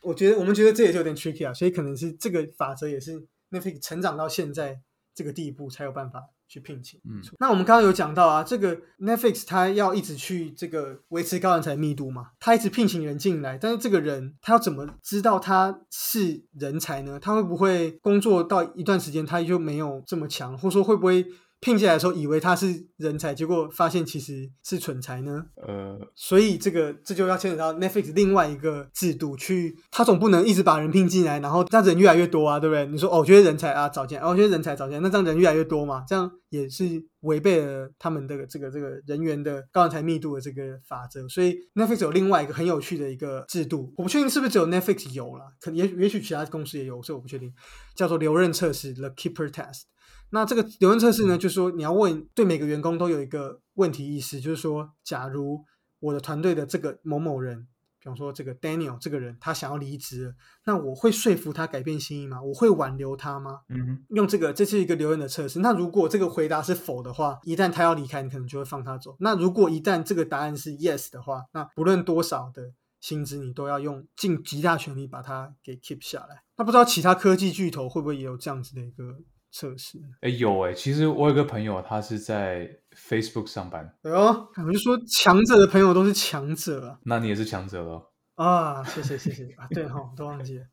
[0.04, 4.80] 我觉得我们觉得这也是有点 tricky 啊，所以可能是这个法则也是 Netflix 成长到现在
[5.16, 7.00] 这个地步才有办法去聘请。
[7.06, 17.20] 嗯，那我们刚刚有讲到啊，这个 Netflix 它要一直去这个维持高人才密度嘛，它一直聘请人进来，但是这个人他要怎么知道他是人才呢？
[17.20, 21.26] 他会不会工作到一段时间他就没有这么强，或者说会不会？
[21.64, 25.46] 聘进来的时候以为他是人才，结果发现其实是蠢才呢。
[25.56, 32.86] 呃，所以这个这就要牵扯到 Netflix 另外一个制度，去他总不能一直把人聘进来，然后这样人越来越多啊，对不对？
[32.88, 36.84] 你说哦，我觉得人才啊找进来，哦，我觉得人才找进来，那这样人越来越多嘛，这样也是
[37.22, 41.28] 违背了他们的这个这个人员的高人才密度的这个法则。
[41.30, 47.54] 所以 Netflix 有另外一个很有趣的一个制度，我不确定是不是只有 Netflix 有了，可也也许其他公司也有，所以我不确定，
[47.96, 49.84] 叫做留任测试 The Keeper Test。
[50.34, 55.64] 那这个留任测试呢，就是说你要问对每个员工都有一个问题意识，就是说，假如
[56.00, 57.68] 我的团队的这个某某人，
[58.00, 60.34] 比方说这个 Daniel 这个人，他想要离职，
[60.66, 62.42] 那我会说服他改变心意吗？
[62.42, 63.60] 我会挽留他吗？
[63.70, 65.60] 嗯，用这个，这是一个留任的测试。
[65.60, 69.16] 那如果这个回答是否的话，一旦他要离开，你可能就会放他走。
[69.20, 76.42] 那如果一旦这个答案是 yes 的话，那不论多少的薪资，你都要用尽极大全力把它给 keep 下来。
[76.58, 79.20] 那不知道其他科技巨头会不会也有这样子的一个？
[79.54, 83.86] 测试哎有哎，其实我有个朋友，他是在 Facebook 上班。
[84.02, 87.00] 哎呦，我就说强者的朋友都是强者啊。
[87.04, 88.84] 那你也是强者喽啊！
[88.84, 89.68] 谢谢谢谢啊！
[89.70, 90.66] 对哈，都忘记了，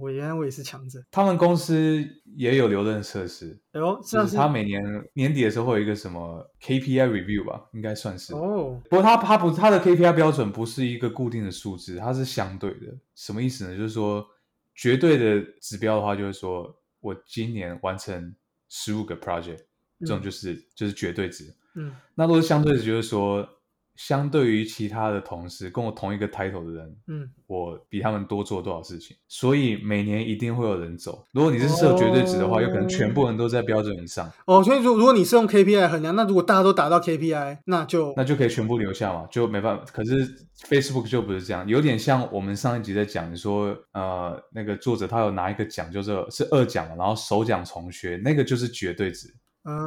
[0.00, 0.98] 我原来我也是强者。
[1.10, 2.02] 他们公司
[2.34, 3.60] 也有留任测试。
[3.72, 8.80] 哎呦，就是他每年年底的时候会有一个什么 KPI review 吧，应该算是哦。
[8.88, 12.96] 不过他他不他的 KPI 标准不是一个固定的数字，它是相对的。
[13.14, 13.76] 什么意思呢？
[13.76, 14.26] 就是说
[14.74, 16.74] 绝对的指标的话，就是说。
[17.02, 18.34] 我今年完成
[18.70, 19.58] 十五个 project，
[20.00, 21.54] 这种就是就是绝对值。
[21.74, 23.46] 嗯，那如果相对值，就是说，
[23.96, 31.24] 相对于其他的同事跟我同一个 title 的人，嗯，我比他们多做多少事情，所以每年一定会有人走。
[31.32, 34.30] 如果你是设绝对值的话，有可能全部人都在标准以上。
[34.46, 39.84] 哦，所以如如果你是用 KPI 衡量，那如果大家都达到 KPI，那就那就可以全部留下嘛，就没办法。
[39.92, 40.26] 可是
[40.68, 49.28] Facebook 就不是这样，有点像我们上一集在讲说，呃，那个作者他有拿一个奖，就是是二奖嘛，然后首奖重学，那个就是绝对值。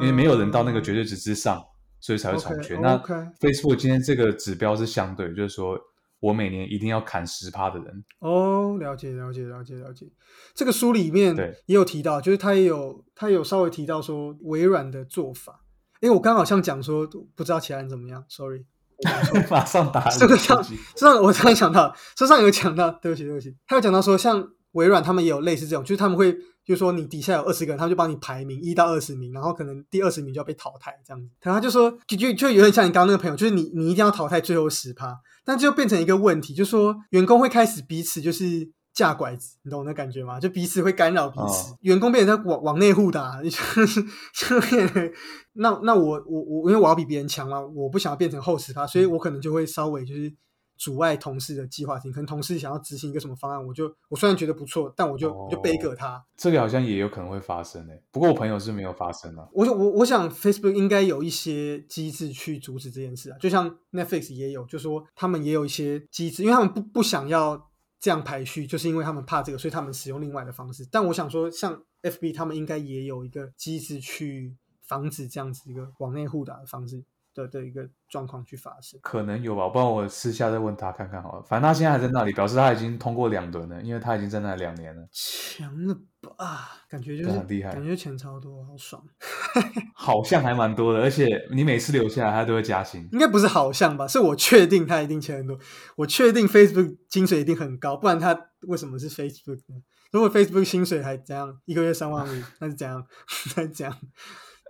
[0.00, 1.62] 因为没有人到那个绝对值之上，
[2.00, 2.76] 所以才会重缺。
[2.78, 5.78] 那 OK Facebook 今天这个指标是相对，就是说
[6.20, 10.06] 我每年一定要砍十趴的人，哦，了解了解了解了解。
[10.54, 15.62] 这个书里面对也有提到，就是他也有他有稍微提到说微软的做法。
[16.00, 18.66] 因为我刚好像讲说，不知道其他人怎么样，sorry。
[19.50, 26.32] 马上打这个上自己这上我突然想到，这上有讲到，对不起对不起，他有讲到说，像微软他们也有类似这种，就是他们会，
[26.64, 31.28] 就是说你底下有二十个人，他们就帮你排名一到二十名，然后可能第二十名就要被淘汰这样子。
[31.42, 38.70] 然后他就说，就就就有点像你刚刚那个朋友，就是你你一定要淘汰最后十趴，但这就变成一个问题，就是说员工会开始彼此就是。
[38.96, 40.40] 架拐子，你懂我那感觉吗？
[40.40, 45.12] 就彼此会干扰彼此，哦员工变成在往往内互打，就是 就变成
[45.52, 50.32] 那那我我我，因为我要比别人强嘛，我不想要变成后十趴，所以我可能就会稍微就是
[50.76, 52.12] 阻碍同事的计划性。
[52.12, 56.24] 可能同事想要执行一个什么方案，我就我虽然觉得不错，但我就、我就背个他。
[56.36, 59.48] 这个好像也有可能会发生诶，不过我朋友是没有发生啊。
[59.52, 70.86] 我我我想 Facebook 应该有一些机制去阻止这件事啊，就像 Netflix 也有，就说他们也有一些机制，因为他们不不想要这样排序，就是因为他们怕这个，所以他们使用另外的方式。
[70.90, 77.02] 但我想说，像 FB 他们应该也有一个机制去防止这样子一个往内互打的方式
[77.36, 78.98] 的的一个状况去发生。
[79.02, 81.42] 可能有吧，不然我私下再问他看看好了。
[81.42, 85.94] 反正他现在还在那里，表示他已经通过两轮了，因为他已经在那两年了，强了
[86.36, 86.70] 吧？
[86.88, 89.02] 感觉就是很厉害感觉钱超多，好爽。
[89.94, 91.00] 好像还蛮多的。
[91.02, 93.06] 而且你每次留下来，他都会加薪。
[93.12, 94.08] 应该不是好像吧？
[94.08, 95.58] 是我确定他一定钱很多，
[95.96, 99.82] 我确定 Facebook 薪水一定很高，不然他为什么是 Facebook 呢？
[100.12, 103.04] 如果 Facebook 薪水还怎样，一个月三万五， 那是怎样？
[103.56, 103.98] 那是怎样？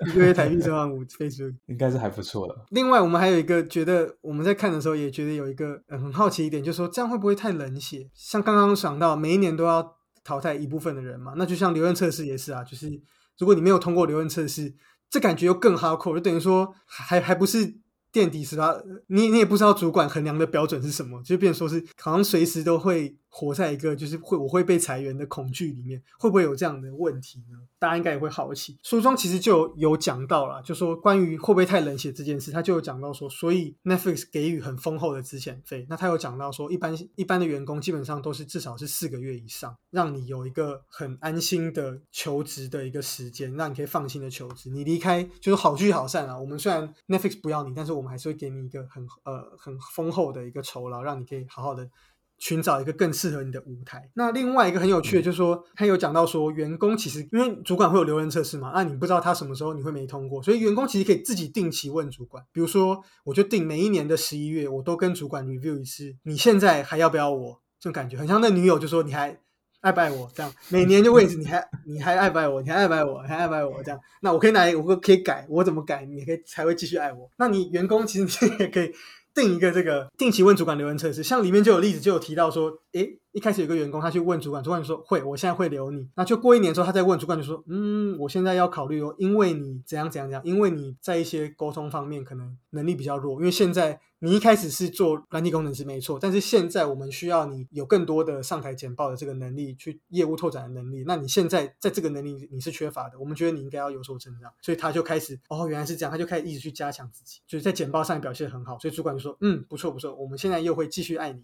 [0.06, 1.54] 一个月台币三万五，Facebook。
[1.68, 2.54] 应该是还不错的。
[2.70, 8.10] 另外，我们还有一个觉得我们在看的时候也觉得有一个、嗯很好奇一点，就是说这样会不会太冷血？
[8.14, 12.90] 像刚刚想到，每一年都要淘汰一部分的人嘛，那就像留任测试也是啊，就是
[13.38, 14.74] 如果你没有通过留任测试，
[15.08, 17.78] 这感觉又更 hardcore，就等于说还还不是
[18.12, 18.74] 垫底是吧？
[19.06, 27.58] 你你也不知道主管衡量的标准是什么，就变成说是好像随时都会活在一个就是会我会被裁员的恐惧里面，会不会有这样的问题呢？
[27.78, 28.78] 大家应该也会好奇。
[28.82, 35.84] 书中其实就有讲到了，就说关于会不会太冷血这件事，他就有讲到说，所以 Netflix 给予很丰厚的资遣费。
[35.90, 44.70] 那他有讲到说，一般一般的员工基本上都是至少是四个月以上，让你有一个很安心的求职的一个时间，让你可以放心的求职。
[44.70, 46.38] 你离开就是好聚好散啊。
[46.38, 51.90] 我们虽然 Netflix 不要你，但是我们还是会给你一个很呃很丰厚的一个酬劳，让你可以好好的。
[52.38, 54.10] 寻找一个更适合你的舞台。
[54.14, 62.44] 那另外一个很有趣的，就是说他有讲到说，员工其实因为主管会有留人测试嘛，那你不知道他什么时候你会没通过，所以员工其实可以自己定期问主管。
[62.52, 67.60] 比如说，我就定每一年的十一月，我都跟主管 review 一次，你现在还要不要我？
[67.80, 69.38] 这种感觉很像那女友就说你还。
[69.82, 70.28] 爱不爱我？
[70.34, 72.60] 这样每年就问一次，你还你还爱不爱我？
[72.60, 73.22] 你还爱不爱我？
[73.22, 73.80] 你还爱不爱我？
[73.84, 77.30] 这样，那我可以拿，我可以改，我怎么改，你可以才会继续爱我。
[77.36, 78.90] 那你员工其实你也可以
[79.36, 86.08] 定一个这个定期问主管留言测试，像里面就有例子，就有提到说，诶，一开始有个员工他去问主管，主管就说会，我现在会留你。
[86.14, 101.04] 那就过一年之后，他再问主管就说，嗯，我现在要考虑哦，因为你怎样怎样怎样，因为你在一些沟通方面可能能力比较弱，因为现在你一开始是做软体工程师没错，但是现在我们需要你有更多的上台简报的这个能力，去业务拓展的能力。
[101.06, 111.42] 那你现在在这个能力你是缺乏的，我们觉得你应该要有所成长，所以他就开始哦，原来是这样，他就开始一直去加强自己，就是在简报上表现很好，所以主管就说，嗯，不错不错，我们现在又会继续爱你。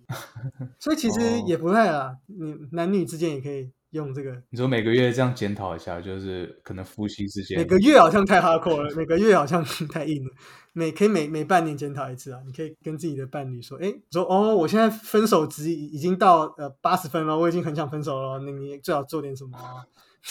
[0.78, 4.42] 所以其实也不太啦，你男女之间也可以用这个。
[4.50, 10.30] 你说每个月这样检讨一下，就是可能夫妻之间每个月好像太 hardcore 了，每个月好像 太硬了。
[10.74, 19.84] 每可以每每半年检讨一次啊，你可以跟自己的伴侣说，哎，说哦，我现在分手值已已经到呃八十分了，我已经很想分手了，那你最好做点什么啊？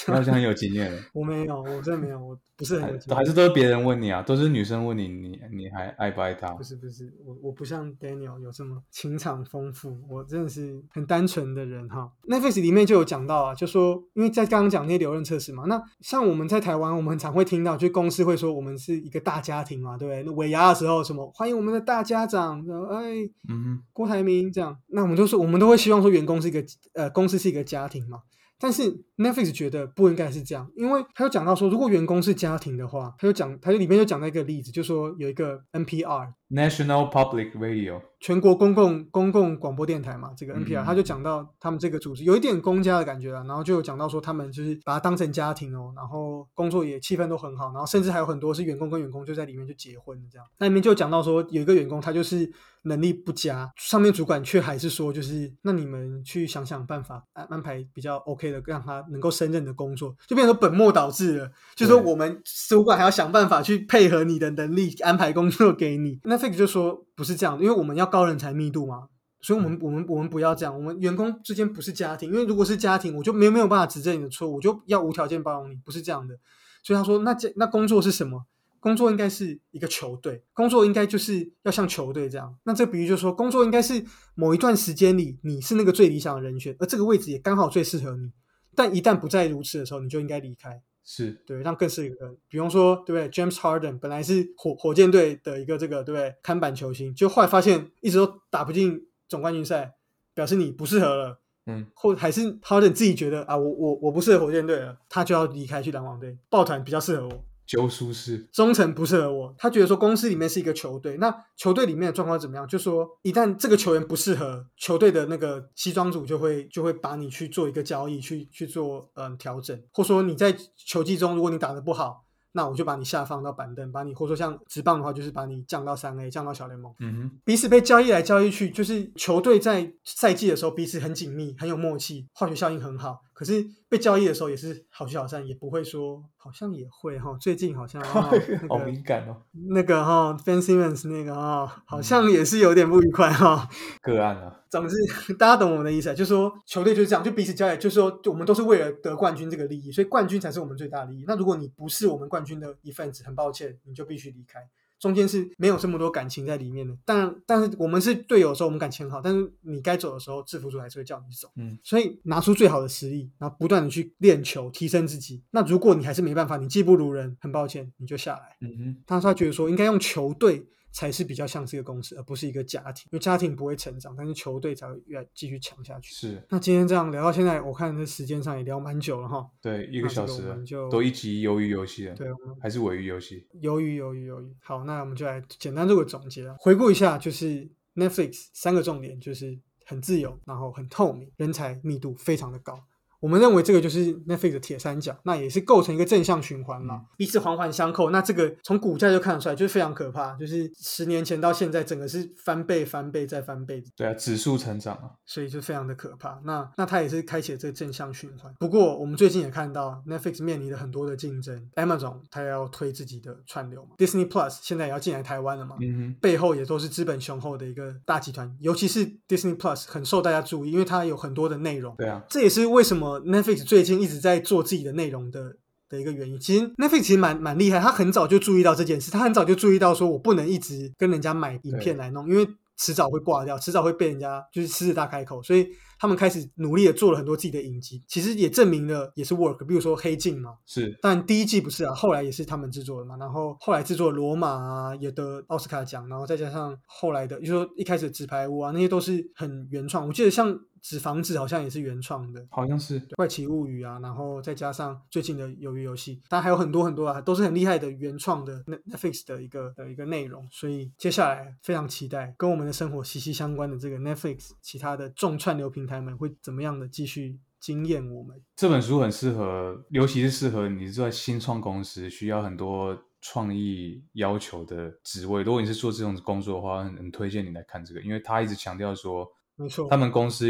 [0.07, 1.01] 你好像很有经验了。
[1.13, 3.17] 我没有，我真的没有，我不是很有经验。
[3.17, 6.63] 还是都是别人问你啊，都是女生问你，你你还爱不爱他不？
[6.63, 12.09] 是不是，我我不像 Daniel 有这么情场丰富，我真的是很单纯的人哈。
[12.27, 20.23] Netflix 里面就有讲到啊，就说因为在刚刚讲那些留任测试嘛，那像我们在台湾，我们很常会听到，就公司会说我们是一个大家庭嘛，对不对？
[20.23, 26.63] 那尾牙的时候什么欢迎我们的大家长，哎嗯，郭台铭这样，那我们都是我们都会希望说员工是一个
[26.93, 28.21] 呃公司是一个家庭嘛。
[28.63, 50.45] 但是 Netflix 觉得不应该是这样，因为他有讲到说，如果员工是家庭的话，他就讲，他就里面就讲到一个例子，就说有一个 NPR National Public Radio，全国公共公共广播电台嘛，这个嗯 NPR，他就讲到他们这个组织有一点公家的感觉了，然后就有讲到说他们就是把它当成家庭哦，然后工作也气氛都很好，然后甚至还有很多是员工跟员工就在里面就结婚这样。
[50.57, 52.51] 那里面就讲到说有一个员工他就是
[52.83, 66.19] 能力不佳，上面主管却还是说就是那你们去想想办法安安排比较 OK 的让他能够胜任的工作，就变成本末倒置了，就是说我们主管还要想办法去配合你的能力安排工作给你。
[66.25, 69.03] 那 Netflix 就说不是这样，因为我们要高人才密度嘛，
[69.41, 76.35] 所以我们我们我们不要这样，我们员工之间不是家庭，因为如果是家庭，我就没有没有办法指正你的错误，我就要无条件包容你，不是这样的。
[76.83, 78.45] 所以他说，那这那工作是什么？
[78.79, 82.55] 工作应该是一个球队，工作应该就是要像球队这样。
[82.63, 84.03] 那这个比喻就是说，工作应该是
[84.33, 88.31] 某一段时间里你是那个最理想的人选，而这个位置也刚好最适合你。
[88.75, 90.81] 但一旦不再如此的时候，你就应该离开。
[91.03, 92.37] 是对，让更适合的人。
[92.47, 99.95] 比方说，对不对？James Harden 本来是火火箭队的一个这个对不对看板球星，就后来发现一直都打不进总冠军赛，
[100.33, 101.39] 表示你不适合了。
[101.65, 107.45] 嗯，或还是 Harden 自己觉得啊，我我我不适合火箭队了，他就要离开去篮网队，抱团比较适合我。
[107.71, 112.67] 揪舒适，忠诚不适合我，他觉得说公司里面是一个球队，那球队里面的状况怎么样？
[112.67, 126.93] 就说一旦这个球员不适合球队的那个西装组，就会就会把你去做一个交易，去去做嗯调整，或说你在球季中如果你打得不好，那我就把你下放到板凳，把你或者说像直棒的话，就是把你降到三 A，降到小联盟。
[126.99, 133.21] 嗯哼，彼此被交易来交易去，就是球队在赛季的时候彼此很紧密，很有默契，化学效应很好。
[133.41, 137.35] 可是被交易的时候也是好聚好散，也不会说好像也会哈。
[137.41, 139.35] 最近好像、 哦、那好敏感哦，
[139.71, 143.67] 那个哈、哦、，Fansimmons 那个哈、好像也是有点不愉快哈、
[144.03, 144.95] 个案啊，总之，
[145.39, 151.25] 大家懂我们的意思啊，就是说球队就是这样，就彼此交易，就是说，我们都是为了得冠军这个利益，所以冠军才是我们最大的利益。
[151.27, 154.59] 那如果你不是我们冠军的一份子，很抱歉，你就必须离开。
[155.01, 156.95] 中间是没有这么多感情在里面的。
[157.03, 161.49] 但但是我们是队友的时候，我们感情很好，但是你该走的时候，制服组还是会叫你走。
[161.57, 165.41] 嗯，所以拿出最好的实力，然后不断的去练球，提升自己。
[165.51, 168.55] 那如果你还是没办法，你技不如人，很抱歉，你就下来。
[168.61, 176.13] 嗯哼，他说他觉得说，应该用球队才是比较像是一个公司，而不是一个家庭，因为家庭不会成长，但是球队才会越来继续强下去。
[176.13, 179.49] 是那今天这样聊到现在，我看这时间上也聊蛮久了哈。
[179.61, 182.27] 对，一一个小时了就都一集鱿鱼游戏了，对，
[182.59, 183.47] 还是尾鱼游戏？
[183.61, 184.55] 鱿鱼鱿鱼鱿鱼。
[184.61, 192.83] 好，那我们就来简单做个总结啊，回顾一下，就是 Netflix 三个重点，就是很自由，然后很透明，人才密度非常的高。
[193.21, 198.09] 我们认为这个就是 Netflix 的铁三角，那也是构成一个正向循环嘛，嗯彼此环环相扣。
[198.09, 206.41] 那这个从股价就看得出来，就是非常可怕，就是十年前到现在，整个是翻倍、翻倍再翻倍，对啊，指数成长啊，所以就非常的可怕。
[206.43, 208.51] 那那它也是开启了这个正向循环。
[208.59, 221.95] 不过我们最近也看到 Netflix 面临了很多的竞争，Amazon 它要推自己的串流嘛，Disney Plus 现在也要进来台湾了嘛，嗯哼，背后也都是资本雄厚的一个大集团，尤其是 Disney Plus 很受大家注意，因为它有很多的内容。
[221.97, 225.57] 对啊，这也是为什么 Netflix 最近一直在做自己的内容的
[225.89, 226.39] 的一个原因。
[226.39, 232.47] 其实 Netflix 其实蛮蛮厉害，他很早就注意到这件事，他很早就注意到说我不能一直跟人家买影片来弄，因为
[232.77, 235.67] 迟早会挂掉，迟早会被人家就是狮子大开口，所以
[236.01, 250.07] 他们开始努力的做了很多自己的影集，其实也证明了也是 work，比如说黑镜嘛，是但第一季不是啊，后来也是他们制作的嘛，然后后来制作罗马啊，也得奥斯卡奖，然后再加上后来的，就说一开始纸牌屋啊，那些都是很原创。
[250.07, 268.39] 我记得像纸房子好像也是原创的，好像是怪奇物语啊，然后再加上最近的鱿鱼游戏，当然还有很多很多啊，都是很厉害的原创的 Net- Netflix 的一个的一个内容，所以接下来非常期待跟我们的生活息息相关的这个 Netflix 其他的重串流平台们会怎么样的继续惊艳我们。
[268.55, 275.43] 这本书很适合，尤其是适合你是在新创公司需要很多创意要求的职位。
[275.43, 280.47] 如果你是做这种工作的话，很很推荐你来看这个，因为他一直强调说，没错，他们公司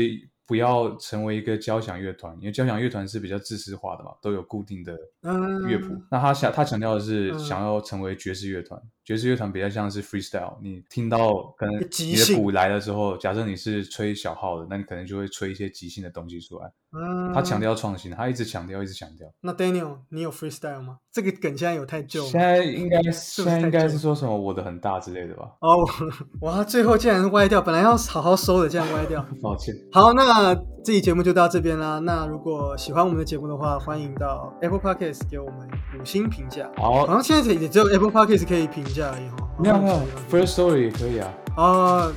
[0.48, 5.96] 不要成为一个交响乐团，因为交响乐团是比较自私化的嘛，都有固定的嗯乐谱。
[6.10, 16.72] 那他想他强调的是嗯想要成为爵士乐团，爵士乐团比较像是 freestyle，你听到可能你的鼓来的时候，假设你是吹小号的，那你可能就会吹一些即兴的东西出来。
[16.94, 19.26] 嗯他强调创新，他一直强调，一直强调。
[19.40, 20.98] 那 Daniel，你有 freestyle 吗？
[21.10, 22.40] 这个梗现在有太旧现？
[22.40, 25.52] 在应该 是现在应该是说什么我的很大之类的吧？
[25.62, 25.78] 哦，
[26.42, 29.26] 哇，最后竟然歪掉，本来要好好收的，竟然歪掉。
[29.42, 32.00] 抱歉，好，那这期节目就到这边啦。
[32.00, 36.70] 那如果喜欢我们的节目的话，欢迎到 Apple Podcast 给我们五星评价。
[36.76, 39.48] 好好，像现在也只有 Apple Podcast 可以评价而已哈。
[39.58, 42.12] 没有没有，First Story 也可以啊啊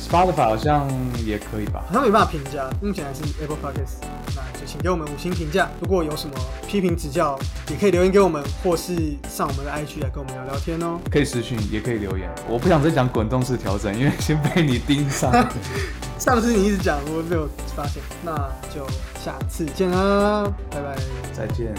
[0.00, 0.88] ，，Spotify 好像
[1.24, 1.82] 也可以吧？
[1.88, 4.04] 好像没办法评价，目前还是 Apple Podcast。
[4.36, 5.68] 那就请给我们五星评价。
[5.80, 6.34] 如果有什么
[6.66, 7.38] 批评指教，
[7.70, 8.94] 也可以留言给我们，或是
[9.28, 11.00] 上我们的 IG 来跟我们聊聊天哦。
[11.10, 12.30] 可以私讯，也可以留言。
[12.48, 15.32] 我不想再讲滚动式调整，因为先被你盯上。
[16.18, 18.02] 上次你一直讲，我没有发现。
[18.22, 18.36] 那
[18.72, 18.86] 就
[19.24, 20.96] 下次见啦，拜拜，
[21.32, 21.74] 再见。